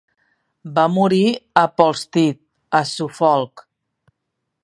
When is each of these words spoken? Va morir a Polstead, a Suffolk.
Va 0.77 0.85
morir 0.93 1.19
a 1.63 1.65
Polstead, 1.81 2.41
a 2.81 2.83
Suffolk. 2.93 3.67